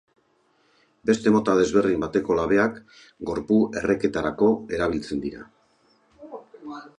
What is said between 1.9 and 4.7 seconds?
bateko labeak gorpu-erreketarako